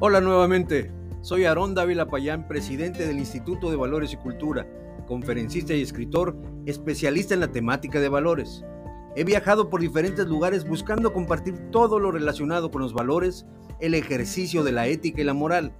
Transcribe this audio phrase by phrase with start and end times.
[0.00, 4.64] Hola nuevamente, soy Aarón Dávila Payán, presidente del Instituto de Valores y Cultura,
[5.08, 8.64] conferencista y escritor, especialista en la temática de valores.
[9.16, 13.44] He viajado por diferentes lugares buscando compartir todo lo relacionado con los valores,
[13.80, 15.72] el ejercicio de la ética y la moral,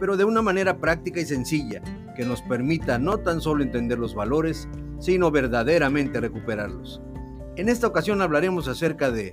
[0.00, 1.82] pero de una manera práctica y sencilla,
[2.16, 7.02] que nos permita no tan solo entender los valores, sino verdaderamente recuperarlos.
[7.56, 9.32] En esta ocasión hablaremos acerca de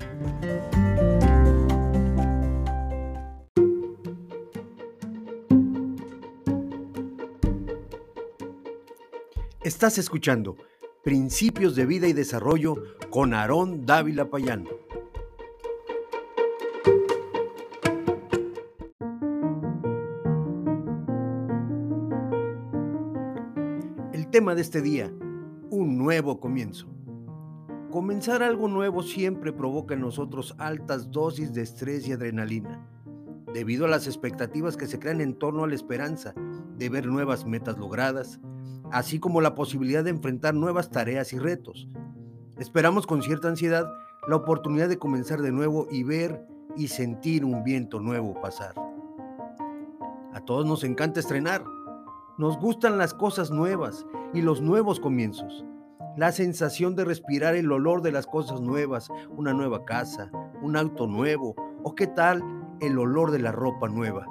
[9.64, 10.58] Estás escuchando
[11.06, 12.76] Principios de Vida y Desarrollo
[13.10, 14.68] con Aarón Dávila Payán.
[24.12, 25.10] El tema de este día,
[25.70, 26.94] un nuevo comienzo.
[27.90, 32.86] Comenzar algo nuevo siempre provoca en nosotros altas dosis de estrés y adrenalina,
[33.54, 36.34] debido a las expectativas que se crean en torno a la esperanza
[36.76, 38.42] de ver nuevas metas logradas,
[38.94, 41.90] así como la posibilidad de enfrentar nuevas tareas y retos.
[42.60, 43.92] Esperamos con cierta ansiedad
[44.28, 46.46] la oportunidad de comenzar de nuevo y ver
[46.78, 48.76] y sentir un viento nuevo pasar.
[50.32, 51.64] A todos nos encanta estrenar.
[52.38, 55.66] Nos gustan las cosas nuevas y los nuevos comienzos.
[56.16, 60.30] La sensación de respirar el olor de las cosas nuevas, una nueva casa,
[60.62, 62.44] un auto nuevo o qué tal
[62.80, 64.28] el olor de la ropa nueva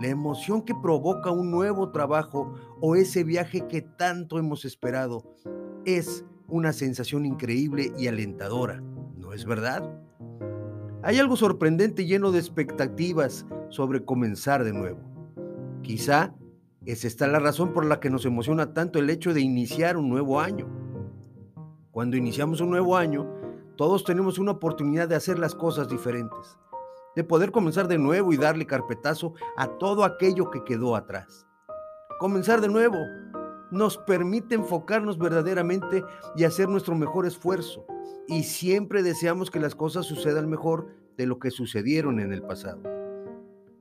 [0.00, 5.22] la emoción que provoca un nuevo trabajo o ese viaje que tanto hemos esperado
[5.84, 8.82] es una sensación increíble y alentadora,
[9.16, 9.98] ¿no es verdad?
[11.02, 15.00] Hay algo sorprendente lleno de expectativas sobre comenzar de nuevo.
[15.82, 16.34] Quizá
[16.84, 20.08] es esta la razón por la que nos emociona tanto el hecho de iniciar un
[20.08, 20.68] nuevo año.
[21.90, 23.26] Cuando iniciamos un nuevo año,
[23.76, 26.56] todos tenemos una oportunidad de hacer las cosas diferentes
[27.14, 31.46] de poder comenzar de nuevo y darle carpetazo a todo aquello que quedó atrás.
[32.18, 32.98] Comenzar de nuevo
[33.70, 36.04] nos permite enfocarnos verdaderamente
[36.36, 37.84] y hacer nuestro mejor esfuerzo.
[38.28, 42.82] Y siempre deseamos que las cosas sucedan mejor de lo que sucedieron en el pasado.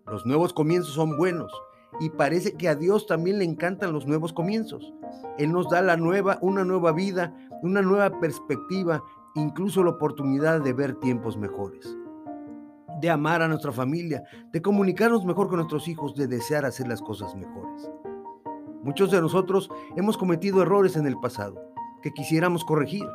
[0.08, 1.52] Los nuevos comienzos son buenos
[2.00, 4.94] y parece que a Dios también le encantan los nuevos comienzos.
[5.38, 9.04] Él nos da la nueva, una nueva vida, una nueva perspectiva,
[9.36, 11.98] incluso la oportunidad de ver tiempos mejores
[13.02, 14.24] de amar a nuestra familia,
[14.54, 17.90] de comunicarnos mejor con nuestros hijos, de desear hacer las cosas mejores.
[18.84, 21.62] Muchos de nosotros hemos cometido errores en el pasado
[22.02, 23.06] que quisiéramos corregir,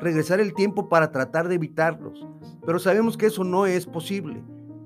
[0.00, 2.26] regresar el tiempo para tratar de evitarlos,
[2.64, 4.42] pero sabemos que eso no es posible.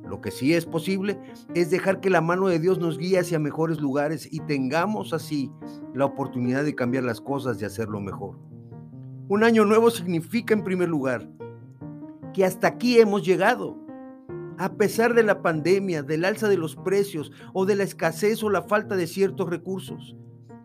[0.08, 1.18] Lo que sí es posible
[1.54, 5.50] es dejar que la mano de Dios nos guíe hacia mejores lugares y tengamos así
[5.94, 8.38] la oportunidad de cambiar las cosas y hacerlo mejor.
[9.28, 11.28] Un año nuevo significa en primer lugar
[12.32, 13.85] que hasta aquí hemos llegado
[14.58, 18.50] a pesar de la pandemia, del alza de los precios o de la escasez o
[18.50, 20.16] la falta de ciertos recursos.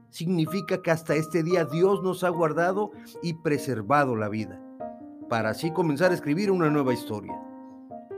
[0.10, 2.92] Significa que hasta este día Dios nos ha guardado
[3.22, 4.62] y preservado la vida,
[5.30, 7.34] para así comenzar a escribir una nueva historia.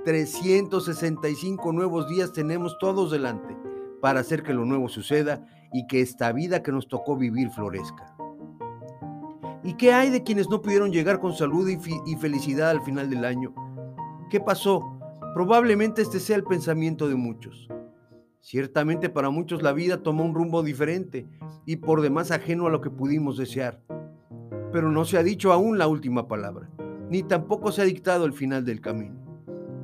[0.04, 3.56] 365 nuevos días tenemos todos delante
[4.02, 8.14] para hacer que lo nuevo suceda y que esta vida que nos tocó vivir florezca.
[9.64, 13.10] ¿Y qué hay de quienes no pudieron llegar con salud y, y felicidad al final
[13.10, 13.54] del año?
[14.30, 15.00] ¿Qué pasó?
[15.34, 17.68] Probablemente este sea el pensamiento de muchos.
[18.40, 21.26] Ciertamente para muchos la vida tomó un rumbo diferente
[21.66, 23.82] y por demás ajeno a lo que pudimos desear.
[24.72, 26.70] Pero no se ha dicho aún la última palabra,
[27.10, 29.16] ni tampoco se ha dictado el final del camino.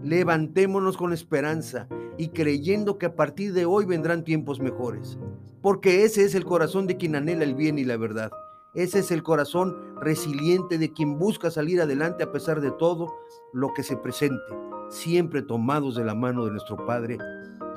[0.04, 5.18] Levantémonos con esperanza y creyendo que a partir de hoy vendrán tiempos mejores,
[5.64, 8.30] porque ese es el corazón de quien anhela el bien y la verdad.
[8.76, 13.16] Ese es el corazón resiliente de quien busca salir adelante a pesar de todo
[13.52, 17.18] lo que se presente siempre tomados de la mano de nuestro Padre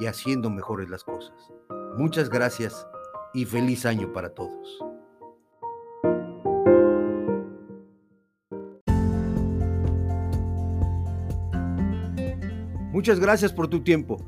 [0.00, 1.52] y haciendo mejores las cosas.
[1.96, 2.86] Muchas gracias
[3.34, 4.78] y feliz año para todos.
[12.92, 14.18] Muchas gracias por tu tiempo.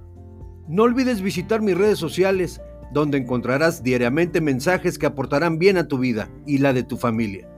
[0.69, 2.61] No olvides visitar mis redes sociales
[2.93, 7.49] donde encontrarás diariamente mensajes que aportarán bien a tu vida y la de tu familia.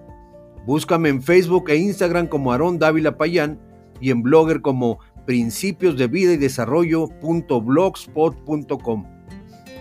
[0.67, 3.61] Búscame en Facebook e Instagram como Aarón Dávila Payán
[4.01, 9.07] y en Blogger como principios de vida y desarrollo.blogspot.com.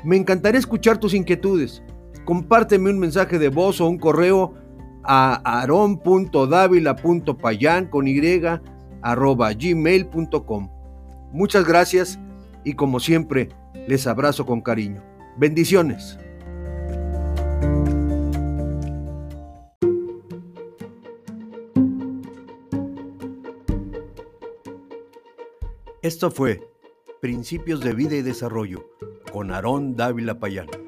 [0.04, 1.84] Me encantaría escuchar tus inquietudes.
[2.26, 4.54] Compárteme un mensaje de voz o un correo
[5.04, 8.20] a aron.davila.payan con y
[9.02, 10.70] arroba gmail.com.
[11.32, 12.20] Muchas gracias
[12.64, 13.50] y como siempre
[13.88, 15.02] les abrazo con cariño.
[15.38, 16.18] Bendiciones.
[26.06, 26.62] Esto fue
[27.20, 28.92] Principios de Vida y Desarrollo
[29.34, 30.85] con Aarón Dávila Payán.